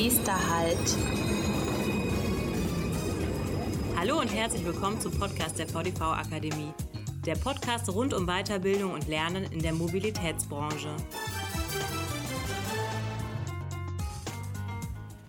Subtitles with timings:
[0.00, 0.96] Nächster Halt.
[3.96, 6.72] Hallo und herzlich willkommen zum Podcast der VDV Akademie.
[7.26, 10.94] Der Podcast rund um Weiterbildung und Lernen in der Mobilitätsbranche.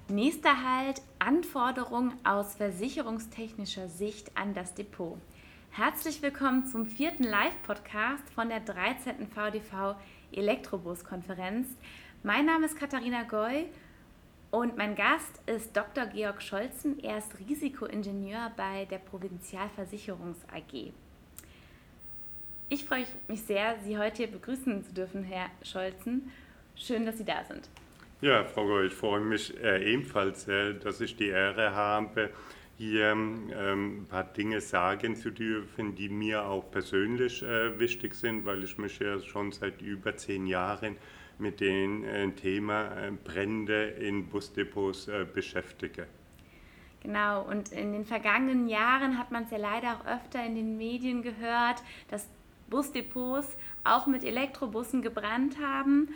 [0.08, 5.17] Nächster Halt, Anforderungen aus versicherungstechnischer Sicht an das Depot.
[5.72, 9.30] Herzlich willkommen zum vierten Live-Podcast von der 13.
[9.30, 9.95] VDV
[10.31, 11.70] Elektrobus-Konferenz.
[12.22, 13.66] Mein Name ist Katharina Goy
[14.52, 16.05] und mein Gast ist Dr.
[16.08, 16.99] Georg Scholzen.
[17.03, 20.91] Er ist Risikoingenieur bei der Provinzialversicherungs AG.
[22.70, 26.31] Ich freue mich sehr, Sie heute hier begrüßen zu dürfen, Herr Scholzen.
[26.76, 27.70] Schön, dass Sie da sind.
[28.21, 32.29] Ja, Frau Goy, ich freue mich äh, ebenfalls sehr, dass ich die Ehre habe,
[32.77, 38.45] hier ähm, ein paar Dinge sagen zu dürfen, die mir auch persönlich äh, wichtig sind,
[38.45, 40.95] weil ich mich ja schon seit über zehn Jahren
[41.39, 46.07] mit dem äh, Thema äh, Brände in Busdepots äh, beschäftige.
[47.01, 50.77] Genau, und in den vergangenen Jahren hat man es ja leider auch öfter in den
[50.77, 52.27] Medien gehört, dass
[52.70, 56.09] Busdepots auch mit Elektrobussen gebrannt haben.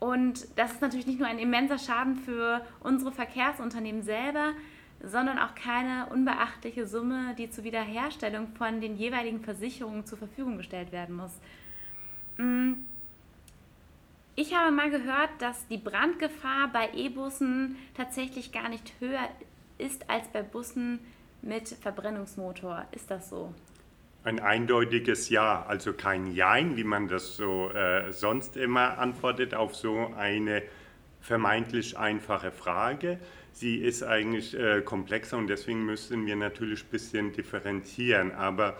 [0.00, 4.52] Und das ist natürlich nicht nur ein immenser Schaden für unsere Verkehrsunternehmen selber,
[5.02, 10.92] sondern auch keine unbeachtliche Summe, die zur Wiederherstellung von den jeweiligen Versicherungen zur Verfügung gestellt
[10.92, 11.38] werden muss.
[14.36, 19.28] Ich habe mal gehört, dass die Brandgefahr bei E-Bussen tatsächlich gar nicht höher
[19.78, 20.98] ist als bei Bussen
[21.40, 22.84] mit Verbrennungsmotor.
[22.90, 23.54] Ist das so?
[24.24, 29.76] Ein eindeutiges Ja, also kein Jein, wie man das so äh, sonst immer antwortet auf
[29.76, 30.62] so eine
[31.20, 33.20] vermeintlich einfache Frage
[33.54, 38.32] sie ist eigentlich äh, komplexer und deswegen müssen wir natürlich ein bisschen differenzieren.
[38.32, 38.76] Aber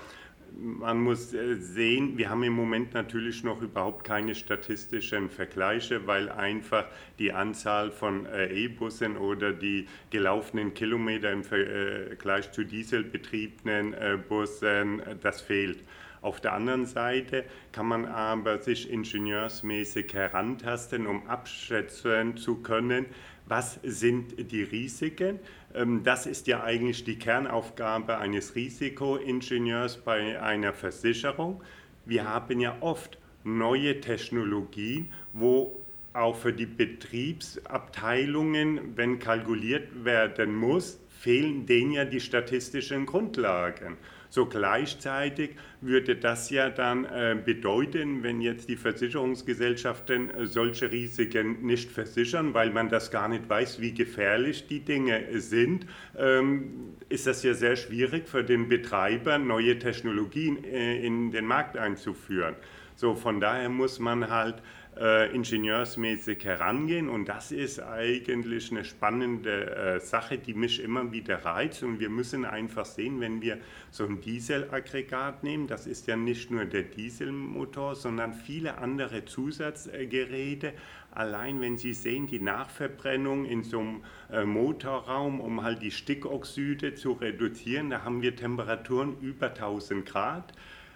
[0.58, 6.28] man muss äh, sehen, wir haben im Moment natürlich noch überhaupt keine statistischen Vergleiche, weil
[6.28, 6.86] einfach
[7.18, 15.02] die Anzahl von äh, E-Bussen oder die gelaufenen Kilometer im Vergleich zu dieselbetriebenen äh, Bussen,
[15.22, 15.82] das fehlt.
[16.20, 23.04] Auf der anderen Seite kann man aber sich ingenieursmäßig herantasten, um abschätzen zu können,
[23.46, 25.38] was sind die Risiken.
[25.74, 31.60] Ähm, das ist ja eigentlich die Kernaufgabe eines Risikoingenieurs bei einer Versicherung.
[32.04, 35.80] Wir haben ja oft neue Technologien, wo
[36.12, 43.96] auch für die Betriebsabteilungen, wenn kalkuliert werden muss, fehlen denen ja die statistischen Grundlagen.
[44.34, 45.50] So gleichzeitig
[45.80, 52.52] würde das ja dann äh, bedeuten, wenn jetzt die Versicherungsgesellschaften äh, solche Risiken nicht versichern,
[52.52, 55.86] weil man das gar nicht weiß, wie gefährlich die Dinge sind,
[56.18, 61.76] ähm, ist das ja sehr schwierig für den Betreiber, neue Technologien äh, in den Markt
[61.76, 62.56] einzuführen.
[62.96, 64.56] So, von daher muss man halt
[64.96, 67.08] äh, ingenieursmäßig herangehen.
[67.08, 71.82] Und das ist eigentlich eine spannende äh, Sache, die mich immer wieder reizt.
[71.82, 73.58] Und wir müssen einfach sehen, wenn wir
[73.90, 80.72] so ein Dieselaggregat nehmen, das ist ja nicht nur der Dieselmotor, sondern viele andere Zusatzgeräte,
[81.10, 84.02] allein wenn Sie sehen, die Nachverbrennung in so einem
[84.32, 90.52] äh, Motorraum, um halt die Stickoxide zu reduzieren, da haben wir Temperaturen über 1000 Grad.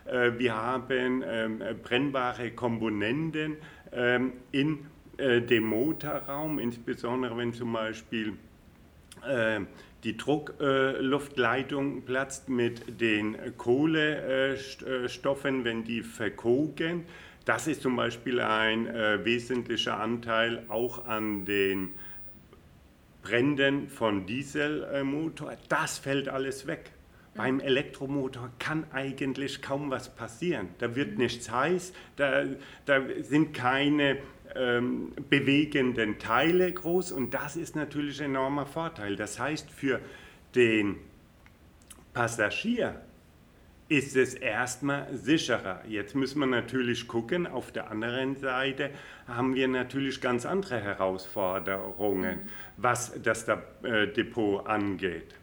[0.08, 3.56] Äh, wir haben ähm, brennbare Komponenten,
[4.52, 4.86] in
[5.18, 8.34] äh, dem Motorraum, insbesondere wenn zum Beispiel
[9.26, 9.58] äh,
[10.04, 17.04] die Druckluftleitung platzt mit den Kohlestoffen, wenn die verkoken.
[17.44, 21.90] Das ist zum Beispiel ein äh, wesentlicher Anteil auch an den
[23.22, 25.54] Bränden von Dieselmotor.
[25.68, 26.92] Das fällt alles weg.
[27.38, 30.70] Beim Elektromotor kann eigentlich kaum was passieren.
[30.78, 31.18] Da wird mhm.
[31.18, 32.46] nichts heiß, da,
[32.84, 34.18] da sind keine
[34.56, 39.14] ähm, bewegenden Teile groß und das ist natürlich ein enormer Vorteil.
[39.14, 40.00] Das heißt, für
[40.56, 40.96] den
[42.12, 43.00] Passagier
[43.88, 45.82] ist es erstmal sicherer.
[45.86, 48.90] Jetzt müssen wir natürlich gucken, auf der anderen Seite
[49.28, 52.48] haben wir natürlich ganz andere Herausforderungen, mhm.
[52.78, 55.37] was das äh, Depot angeht.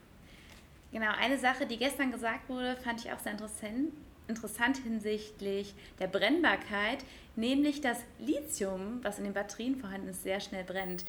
[0.96, 3.92] Genau, eine Sache, die gestern gesagt wurde, fand ich auch sehr interessant,
[4.30, 7.04] interessant hinsichtlich der Brennbarkeit,
[7.36, 11.04] nämlich dass Lithium, was in den Batterien vorhanden ist, sehr schnell brennt.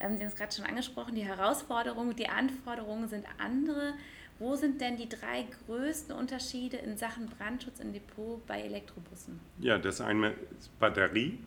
[0.00, 3.94] Ähm, Sie haben es gerade schon angesprochen, die Herausforderungen, die Anforderungen sind andere.
[4.40, 9.38] Wo sind denn die drei größten Unterschiede in Sachen Brandschutz im Depot bei Elektrobussen?
[9.60, 11.38] Ja, das eine ist Batterie.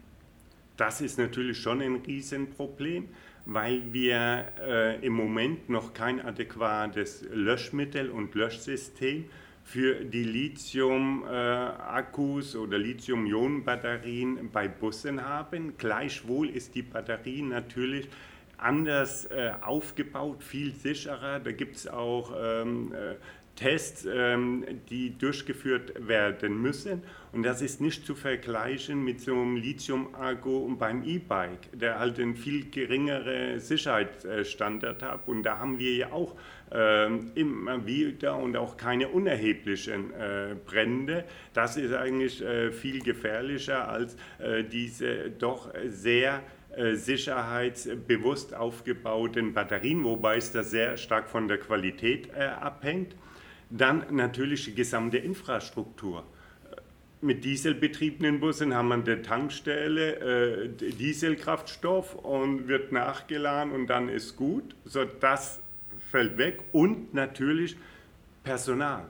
[0.78, 3.10] Das ist natürlich schon ein Riesenproblem
[3.46, 9.30] weil wir äh, im Moment noch kein adäquates Löschmittel und Löschsystem
[9.64, 15.78] für die Lithium-Akkus äh, oder Lithium-Ionen-Batterien bei Bussen haben.
[15.78, 18.10] Gleichwohl ist die Batterie natürlich
[18.58, 21.40] anders äh, aufgebaut, viel sicherer.
[21.40, 23.16] Da gibt es auch ähm, äh,
[23.56, 27.03] Tests, ähm, die durchgeführt werden müssen.
[27.31, 32.36] Und das ist nicht zu vergleichen mit so einem Lithium-Akku beim E-Bike, der halt einen
[32.36, 35.27] viel geringeren Sicherheitsstandard hat.
[35.27, 36.36] Und da haben wir ja auch
[36.74, 41.25] ähm, immer wieder und auch keine unerheblichen äh, Brände.
[41.53, 46.42] Das ist eigentlich äh, viel gefährlicher als äh, diese doch sehr
[46.94, 53.13] sicherheitsbewusst aufgebauten Batterien, wobei es da sehr stark von der Qualität abhängt.
[53.72, 56.26] Dann natürlich die gesamte Infrastruktur.
[57.22, 64.36] Mit dieselbetriebenen Bussen haben wir eine Tankstelle, äh, Dieselkraftstoff und wird nachgeladen und dann ist
[64.36, 64.76] gut.
[64.86, 65.62] So, das
[66.10, 67.78] fällt weg und natürlich
[68.44, 69.06] Personal.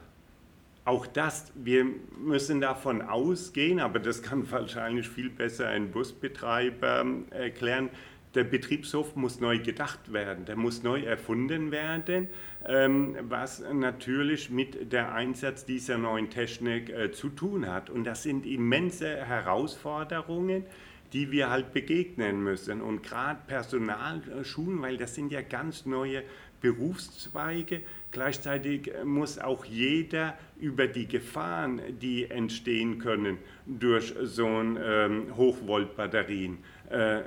[0.83, 1.85] Auch das, wir
[2.19, 7.89] müssen davon ausgehen, aber das kann wahrscheinlich viel besser ein Busbetreiber erklären,
[8.35, 12.27] der Betriebshof muss neu gedacht werden, der muss neu erfunden werden, ähm,
[12.63, 17.89] was natürlich mit der Einsatz dieser neuen Technik äh, zu tun hat.
[17.89, 20.65] Und das sind immense Herausforderungen,
[21.13, 22.81] die wir halt begegnen müssen.
[22.81, 26.23] Und gerade Personalschulen, weil das sind ja ganz neue
[26.61, 27.81] Berufszweige.
[28.11, 36.53] Gleichzeitig muss auch jeder über die Gefahren, die entstehen können durch so ein ähm, Hochvoltbatterien,
[36.53, 36.57] äh,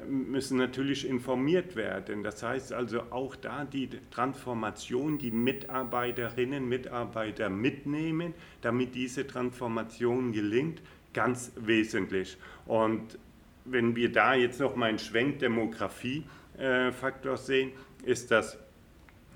[0.08, 2.22] müssen natürlich informiert werden.
[2.22, 10.82] Das heißt also auch da die Transformation, die Mitarbeiterinnen, Mitarbeiter mitnehmen, damit diese Transformation gelingt,
[11.14, 12.36] ganz wesentlich.
[12.66, 13.18] Und
[13.64, 17.72] wenn wir da jetzt noch mal einen Schwenk Demografie-Faktor sehen,
[18.04, 18.58] ist das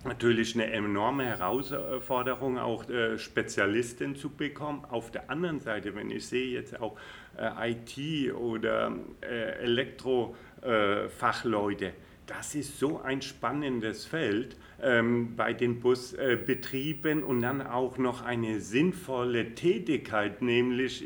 [0.05, 4.87] natürlich eine enorme Herausforderung, auch äh, Spezialisten zu bekommen.
[4.89, 6.97] Auf der anderen Seite, wenn ich sehe jetzt auch
[7.37, 11.93] äh, IT oder äh, Elektrofachleute,
[12.27, 18.61] das ist so ein spannendes Feld ähm, bei den Busbetrieben und dann auch noch eine
[18.61, 21.03] sinnvolle Tätigkeit, nämlich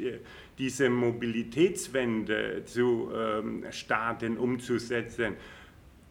[0.59, 5.37] diese Mobilitätswende zu ähm, starten, umzusetzen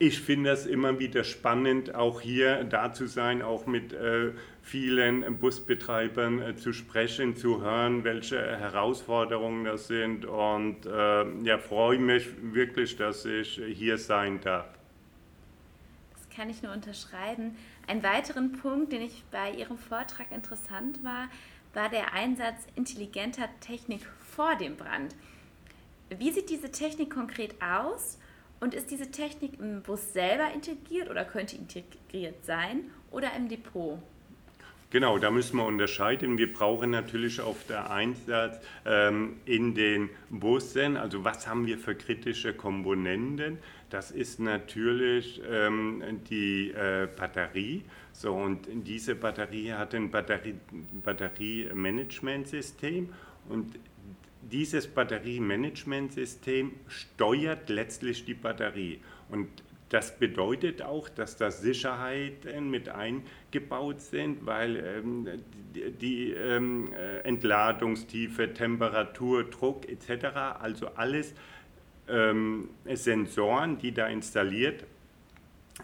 [0.01, 4.31] ich finde es immer wieder spannend, auch hier da zu sein, auch mit äh,
[4.63, 10.25] vielen Busbetreibern äh, zu sprechen, zu hören, welche Herausforderungen das sind.
[10.25, 14.65] Und äh, ja, freue mich wirklich, dass ich hier sein darf.
[16.15, 17.56] Das kann ich nur unterschreiben.
[17.86, 21.30] Ein weiteren Punkt, den ich bei Ihrem Vortrag interessant war,
[21.75, 24.01] war der Einsatz intelligenter Technik
[24.36, 25.15] vor dem Brand.
[26.09, 28.18] Wie sieht diese Technik konkret aus?
[28.61, 33.97] Und ist diese Technik im Bus selber integriert oder könnte integriert sein oder im Depot?
[34.91, 36.37] Genau, da müssen wir unterscheiden.
[36.37, 41.95] Wir brauchen natürlich auf der Einsatz ähm, in den Bussen, also was haben wir für
[41.95, 43.57] kritische Komponenten?
[43.89, 47.83] Das ist natürlich ähm, die äh, Batterie.
[48.11, 50.53] So, und diese Batterie hat ein Batterie,
[51.03, 53.09] Batteriemanagementsystem
[53.49, 53.79] und
[54.41, 58.99] dieses Batteriemanagementsystem steuert letztlich die Batterie.
[59.29, 59.47] Und
[59.89, 65.27] das bedeutet auch, dass da Sicherheiten mit eingebaut sind, weil ähm,
[65.99, 70.25] die, ähm, äh, Entladungstiefe, Temperatur, Druck etc.,
[70.61, 71.33] also alles
[72.07, 74.85] ähm, Sensoren, die da installiert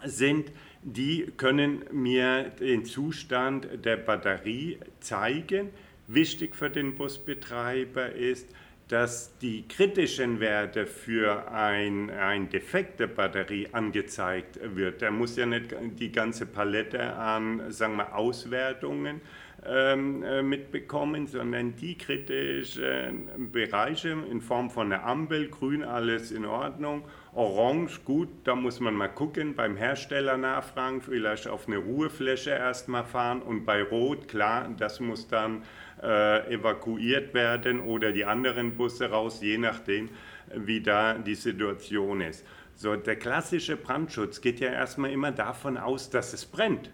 [0.04, 0.52] sind,
[0.82, 5.68] die können mir den Zustand der Batterie zeigen
[6.08, 8.48] Wichtig für den Busbetreiber ist,
[8.88, 15.02] dass die kritischen Werte für ein, ein Defekt der Batterie angezeigt wird.
[15.02, 19.20] Der muss ja nicht die ganze Palette an sagen wir, Auswertungen
[19.66, 26.46] ähm, äh, mitbekommen, sondern die kritischen Bereiche in Form von einer Ampel, grün alles in
[26.46, 27.02] Ordnung,
[27.34, 33.04] orange gut, da muss man mal gucken, beim Hersteller nachfragen, vielleicht auf eine Ruhefläche erstmal
[33.04, 35.64] fahren und bei rot, klar, das muss dann
[36.02, 40.08] äh, evakuiert werden oder die anderen Busse raus, je nachdem,
[40.54, 42.44] wie da die Situation ist.
[42.74, 46.90] So, der klassische Brandschutz geht ja erstmal immer davon aus, dass es brennt.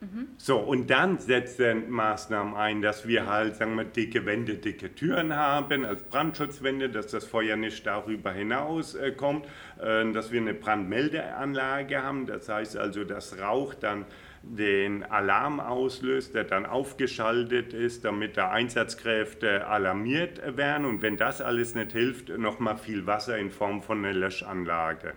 [0.00, 0.28] Mhm.
[0.38, 5.34] So, und dann setzen Maßnahmen ein, dass wir halt, sagen wir, dicke Wände, dicke Türen
[5.36, 9.46] haben als Brandschutzwände, dass das Feuer nicht darüber hinaus äh, kommt,
[9.80, 14.04] äh, dass wir eine Brandmeldeanlage haben, das heißt also, dass Rauch dann
[14.46, 21.40] den Alarm auslöst, der dann aufgeschaltet ist, damit da Einsatzkräfte alarmiert werden und wenn das
[21.40, 25.14] alles nicht hilft, nochmal viel Wasser in Form von einer Löschanlage.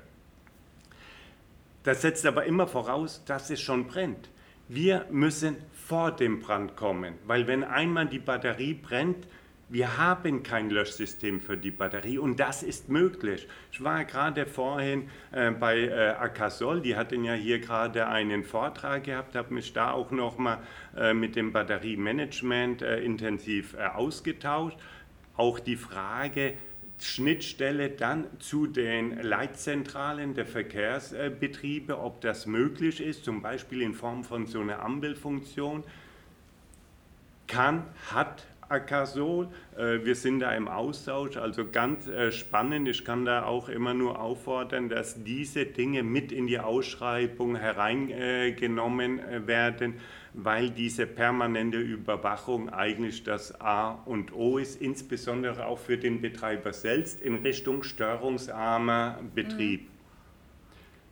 [1.83, 4.29] Das setzt aber immer voraus, dass es schon brennt.
[4.67, 9.27] Wir müssen vor dem Brand kommen, weil wenn einmal die Batterie brennt,
[9.69, 13.49] Wir haben kein Löschsystem für die Batterie und das ist möglich.
[13.73, 19.03] Ich war gerade vorhin äh, bei äh, Akasol, die hatten ja hier gerade einen Vortrag
[19.03, 20.59] gehabt, habe mich da auch nochmal
[20.95, 24.77] äh, mit dem Batteriemanagement äh, intensiv äh, ausgetauscht.
[25.35, 26.53] Auch die Frage,
[26.99, 34.23] Schnittstelle dann zu den Leitzentralen der Verkehrsbetriebe, ob das möglich ist, zum Beispiel in Form
[34.23, 35.83] von so einer Ampelfunktion,
[37.47, 39.47] kann, hat Akasol.
[39.77, 42.87] Äh, wir sind da im Austausch, also ganz äh, spannend.
[42.87, 49.19] Ich kann da auch immer nur auffordern, dass diese Dinge mit in die Ausschreibung hereingenommen
[49.19, 49.95] äh, werden,
[50.33, 56.73] weil diese permanente Überwachung eigentlich das A und O ist, insbesondere auch für den Betreiber
[56.73, 59.81] selbst in Richtung störungsarmer Betrieb.
[59.81, 59.96] Mhm.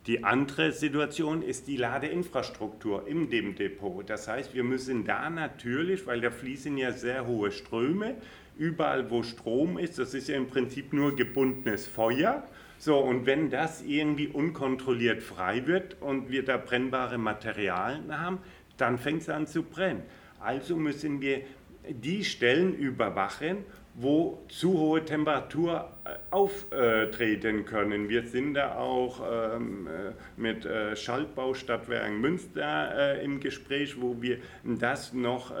[0.06, 4.08] Die andere Situation ist die Ladeinfrastruktur in dem Depot.
[4.08, 8.14] Das heißt, wir müssen da natürlich, weil da fließen ja sehr hohe Ströme,
[8.56, 12.46] überall wo Strom ist, das ist ja im Prinzip nur gebundenes Feuer.
[12.78, 18.38] So, und wenn das irgendwie unkontrolliert frei wird und wir da brennbare Materialien haben,
[18.76, 20.02] dann fängt es an zu brennen.
[20.38, 21.40] Also müssen wir
[21.88, 23.58] die Stellen überwachen
[23.98, 28.10] wo zu hohe Temperatur äh, auftreten können.
[28.10, 34.38] Wir sind da auch ähm, äh, mit äh, Schaltbau Stadtwerken Münster im Gespräch, wo wir
[34.62, 35.52] das noch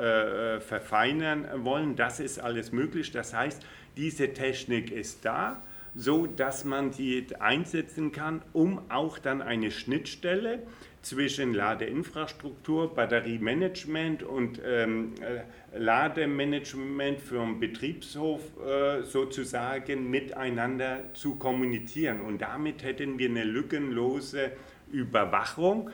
[0.60, 1.96] verfeinern wollen.
[1.96, 3.10] Das ist alles möglich.
[3.12, 3.62] Das heißt,
[3.96, 5.62] diese Technik ist da,
[5.94, 10.60] so dass man sie einsetzen kann, um auch dann eine Schnittstelle
[11.06, 22.22] zwischen Ladeinfrastruktur, Batteriemanagement und ähm, äh, Lademanagement für einen Betriebshof äh, sozusagen miteinander zu kommunizieren.
[22.22, 24.50] Und damit hätten wir eine lückenlose
[24.90, 25.90] Überwachung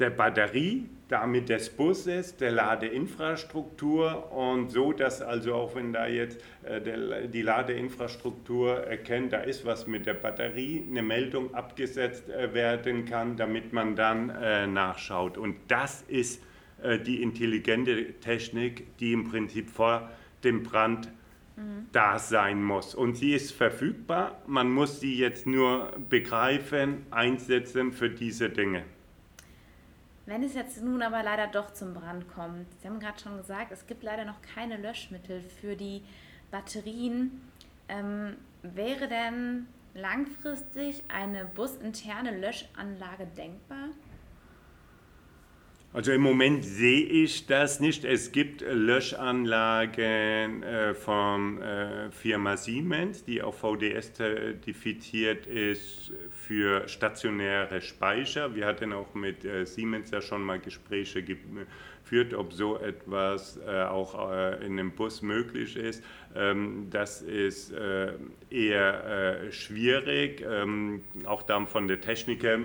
[0.00, 6.40] der Batterie, damit des Busses, der Ladeinfrastruktur und so, dass also auch wenn da jetzt
[6.62, 13.04] äh, die Ladeinfrastruktur erkennt, da ist was mit der Batterie, eine Meldung abgesetzt äh, werden
[13.04, 15.36] kann, damit man dann äh, nachschaut.
[15.36, 16.42] Und das ist
[17.06, 20.10] die intelligente Technik, die im Prinzip vor
[20.42, 21.12] dem Brand
[21.92, 22.96] da sein muss.
[22.96, 28.82] Und sie ist verfügbar, man muss sie jetzt nur begreifen, einsetzen für diese Dinge.
[30.24, 33.72] Wenn es jetzt nun aber leider doch zum Brand kommt, Sie haben gerade schon gesagt,
[33.72, 36.02] es gibt leider noch keine Löschmittel für die
[36.50, 37.42] Batterien.
[37.88, 43.88] Ähm, wäre denn langfristig eine businterne Löschanlage denkbar?
[45.94, 48.06] Also im Moment sehe ich das nicht.
[48.06, 57.82] Es gibt Löschanlagen äh, von äh, Firma Siemens, die auf VDS zertifiziert ist für stationäre
[57.82, 58.54] Speicher.
[58.54, 64.30] Wir hatten auch mit äh, Siemens ja schon mal Gespräche geführt, ob so etwas auch
[64.60, 66.04] in einem Bus möglich ist.
[66.34, 67.72] Ähm, das ist
[68.50, 70.44] eher schwierig.
[70.46, 72.58] Ähm, auch da von der Technik her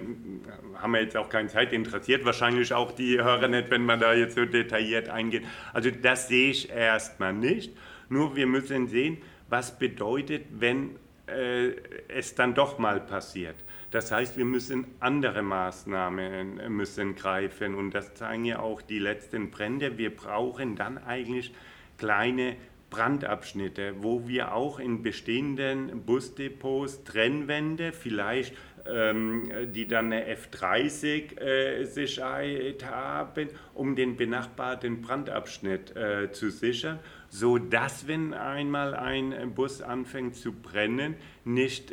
[0.75, 2.25] haben wir jetzt auch keine Zeit interessiert.
[2.25, 5.43] Wahrscheinlich auch die Hörer nicht, wenn man da jetzt so detailliert eingeht.
[5.73, 7.75] Also das sehe ich erstmal nicht.
[8.09, 9.17] Nur wir müssen sehen,
[9.49, 10.95] was bedeutet, wenn
[11.27, 11.71] äh,
[12.07, 13.55] es dann doch mal passiert.
[13.91, 18.99] Das heißt, wir müssen andere Maßnahmen äh, müssen greifen und das zeigen ja auch die
[18.99, 19.97] letzten Brände.
[19.97, 21.53] Wir brauchen dann eigentlich
[21.97, 22.55] kleine
[22.89, 28.55] Brandabschnitte, wo wir auch in bestehenden Busdepots Trennwände, vielleicht
[28.89, 37.57] ähm, die dann eine F30-Sicherheit äh, haben, um den benachbarten Brandabschnitt äh, zu sichern, so
[37.57, 41.91] dass wenn einmal ein Bus anfängt zu brennen, nicht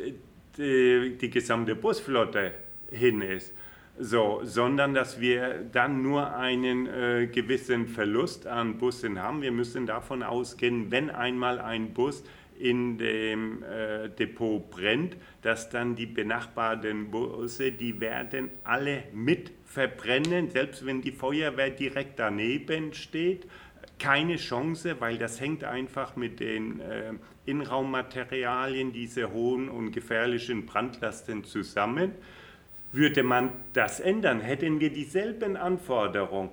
[0.57, 2.53] die, die gesamte Busflotte
[2.89, 3.51] hin ist
[3.97, 9.41] so, sondern dass wir dann nur einen äh, gewissen Verlust an Bussen haben.
[9.41, 12.23] Wir müssen davon ausgehen, wenn einmal ein Bus
[12.59, 20.49] in dem äh, Depot brennt, dass dann die benachbarten Busse, die werden alle mit verbrennen,
[20.49, 23.47] selbst wenn die Feuerwehr direkt daneben steht.
[23.99, 27.13] Keine Chance, weil das hängt einfach mit den äh,
[27.45, 32.11] Innenraummaterialien, diese hohen und gefährlichen Brandlasten zusammen.
[32.95, 36.49] Würde man das ändern, hätten wir dieselben Anforderungen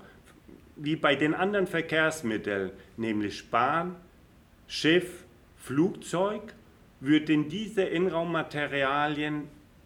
[0.75, 3.95] wie bei den anderen Verkehrsmitteln, nämlich Bahn,
[4.67, 5.23] Schiff,
[5.57, 6.43] Flugzeug,
[6.99, 9.45] würden diese Innenraummaterialien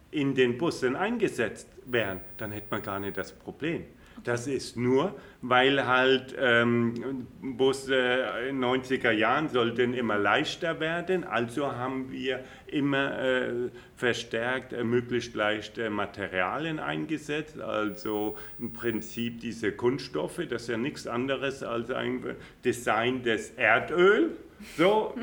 [0.09, 3.83] in den Bussen eingesetzt werden, dann hätte man gar nicht das Problem.
[4.27, 11.23] Das ist nur, weil halt ähm, Busse in den 90er Jahren sollten immer leichter werden,
[11.23, 19.71] also haben wir immer äh, verstärkt äh, möglichst leichte Materialien eingesetzt, also im Prinzip diese
[19.71, 24.35] Kunststoffe, das ist ja nichts anderes als ein Design des Erdöl
[24.75, 25.13] So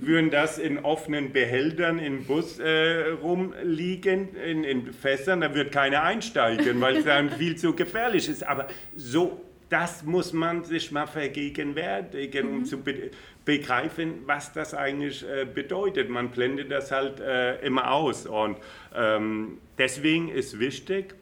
[0.00, 6.02] würden das in offenen Behältern im Bus äh, rumliegen, in, in Fässern, da wird keiner
[6.02, 8.46] einsteigen, weil es dann viel zu gefährlich ist.
[8.46, 8.66] Aber
[8.96, 12.64] so, das muss man sich mal vergegenwärtigen, um mhm.
[12.64, 13.10] zu be
[13.46, 16.10] begreifen, was das eigentlich äh, bedeutet.
[16.10, 18.26] Man blendet das halt äh, immer aus.
[18.26, 18.58] Und
[18.94, 21.14] ähm, deswegen ist wichtig,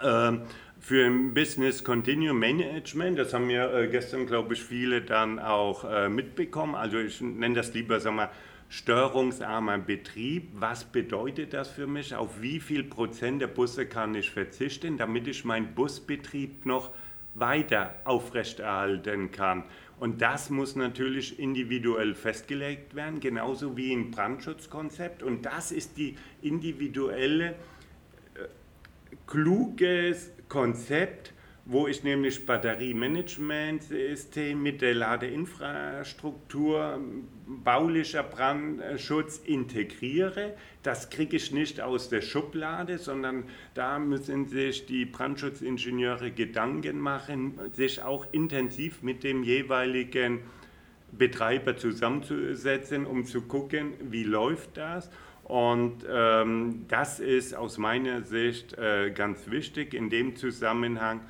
[0.00, 5.84] für ein Business Continuum Management, das haben ja äh, gestern, glaube ich, viele dann auch
[5.84, 6.74] äh, mitbekommen.
[6.74, 8.30] Also ich nenne das lieber, sag mal,
[8.68, 10.48] störungsarmer Betrieb.
[10.54, 12.14] Was bedeutet das für mich?
[12.14, 16.90] Auf wie viel Prozent der Busse kann ich verzichten, damit ich meinen Busbetrieb noch
[17.34, 19.64] weiter aufrechterhalten kann?
[20.00, 25.22] Und das muss natürlich individuell festgelegt werden, genauso wie im Brandschutzkonzept.
[25.22, 27.56] Und das ist die individuelle,
[29.28, 31.32] kluges Konzept,
[31.66, 36.98] wo ich nämlich Batteriemanagementsystem mit der Ladeinfrastruktur,
[37.46, 40.54] baulicher Brandschutz integriere.
[40.82, 43.44] Das kriege ich nicht aus der Schublade, sondern
[43.74, 50.38] da müssen sich die Brandschutzingenieure Gedanken machen, sich auch intensiv mit dem jeweiligen
[51.12, 55.10] Betreiber zusammenzusetzen, um zu gucken, wie läuft das
[55.48, 59.94] und ähm, das ist aus meiner Sicht äh, ganz wichtig.
[59.94, 61.22] In dem Zusammenhang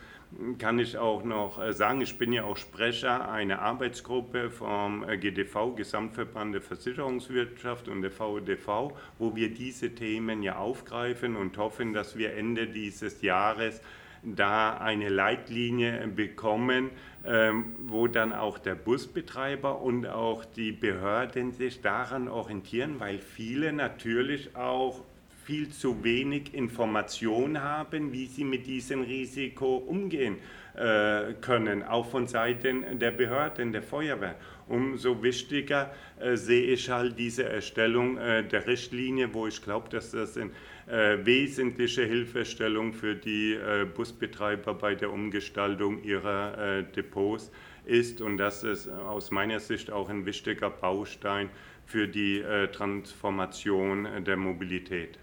[0.58, 5.16] kann ich auch noch äh, sagen, ich bin ja auch Sprecher einer Arbeitsgruppe vom äh,
[5.16, 11.92] GDV, Gesamtverband der Versicherungswirtschaft und der VDV, wo wir diese Themen ja aufgreifen und hoffen,
[11.92, 13.80] dass wir Ende dieses Jahres
[14.22, 16.90] da eine Leitlinie bekommen,
[17.24, 23.72] ähm, wo dann auch der Busbetreiber und auch die Behörden sich daran orientieren, weil viele
[23.72, 25.04] natürlich auch
[25.44, 30.36] viel zu wenig Information haben, wie sie mit diesem Risiko umgehen
[30.74, 34.34] äh, können, auch von Seiten der Behörden, der Feuerwehr.
[34.68, 40.10] Umso wichtiger äh, sehe ich halt diese Erstellung äh, der Richtlinie, wo ich glaube, dass
[40.10, 40.50] das ein
[40.86, 47.50] äh, wesentliche Hilfestellung für die äh, Busbetreiber bei der Umgestaltung ihrer äh, Depots
[47.84, 51.48] ist und das ist aus meiner Sicht auch ein wichtiger Baustein
[51.86, 55.18] für die äh, Transformation der Mobilität.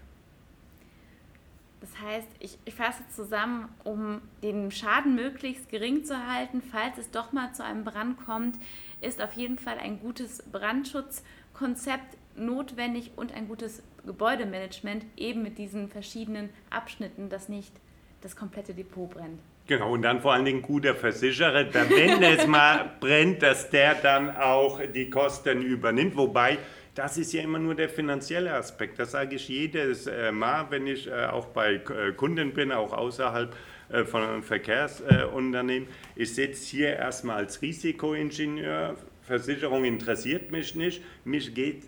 [1.86, 7.10] Das heißt, ich, ich fasse zusammen, um den Schaden möglichst gering zu halten, falls es
[7.10, 8.56] doch mal zu einem Brand kommt,
[9.00, 15.88] ist auf jeden Fall ein gutes Brandschutzkonzept notwendig und ein gutes Gebäudemanagement eben mit diesen
[15.88, 17.72] verschiedenen Abschnitten, dass nicht
[18.20, 19.40] das komplette Depot brennt.
[19.68, 23.94] Genau, und dann vor allen Dingen guter Versicherer, da wenn es mal brennt, dass der
[23.94, 26.16] dann auch die Kosten übernimmt.
[26.16, 26.58] Wobei,
[26.96, 28.98] das ist ja immer nur der finanzielle Aspekt.
[28.98, 32.92] Das sage ich jedes äh, Mal, wenn ich äh, auch bei äh, Kunden bin, auch
[32.92, 33.54] außerhalb
[34.06, 35.88] von einem Verkehrsunternehmen.
[36.16, 41.02] Ich sitze hier erstmal als Risikoingenieur Versicherung interessiert mich nicht.
[41.24, 41.84] Mich geht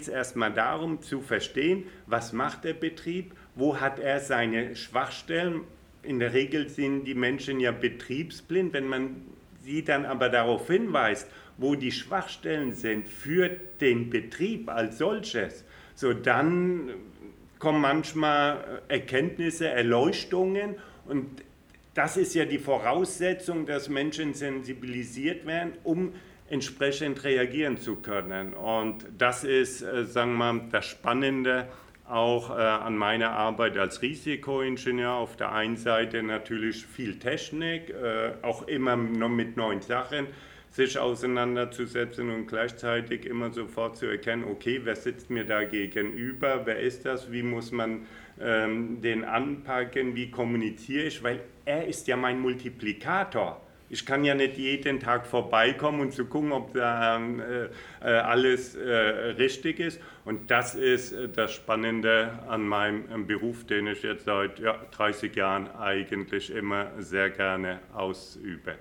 [0.00, 5.62] es erstmal darum zu verstehen, was macht der Betrieb, wo hat er seine Schwachstellen.
[6.02, 8.74] In der Regel sind die Menschen ja betriebsblind.
[8.74, 9.22] Wenn man
[9.62, 11.26] sie dann aber darauf hinweist,
[11.58, 15.64] wo die Schwachstellen sind für den Betrieb als solches,
[15.94, 16.90] so dann
[17.58, 21.42] kommen manchmal Erkenntnisse, Erleuchtungen und
[21.94, 26.12] das ist ja die Voraussetzung, dass Menschen sensibilisiert werden, um
[26.50, 28.52] entsprechend reagieren zu können.
[28.52, 31.68] Und das ist, äh, sagen wir mal, das Spannende
[32.06, 35.12] auch äh, an meiner Arbeit als Risikoingenieur.
[35.12, 40.26] Auf der einen Seite natürlich viel Technik, äh, auch immer noch mit neuen Sachen
[40.74, 46.80] sich auseinanderzusetzen und gleichzeitig immer sofort zu erkennen, okay, wer sitzt mir da gegenüber, wer
[46.80, 48.06] ist das, wie muss man
[48.40, 53.60] ähm, den anpacken, wie kommuniziere ich, weil er ist ja mein Multiplikator.
[53.88, 57.66] Ich kann ja nicht jeden Tag vorbeikommen und zu gucken, ob da ähm, äh,
[58.00, 60.00] äh, alles äh, richtig ist.
[60.24, 64.76] Und das ist äh, das Spannende an meinem ähm, Beruf, den ich jetzt seit ja,
[64.90, 68.74] 30 Jahren eigentlich immer sehr gerne ausübe.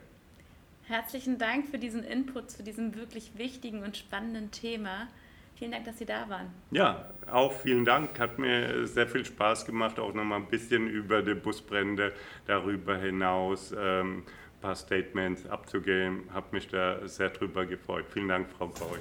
[0.93, 5.07] Herzlichen Dank für diesen Input zu diesem wirklich wichtigen und spannenden Thema.
[5.55, 6.53] Vielen Dank, dass Sie da waren.
[6.69, 8.19] Ja, auch vielen Dank.
[8.19, 12.13] Hat mir sehr viel Spaß gemacht, auch nochmal ein bisschen über die Busbrände
[12.45, 13.73] darüber hinaus.
[13.75, 14.21] Ähm,
[14.61, 16.29] paar Statements abzugeben.
[16.31, 18.05] Habe mich da sehr drüber gefreut.
[18.13, 18.99] Vielen Dank, Frau Paul.